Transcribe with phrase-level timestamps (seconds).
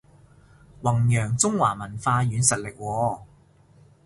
[0.81, 3.21] 弘揚中華文化軟實力喎